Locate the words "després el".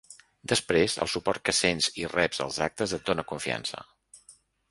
0.51-1.09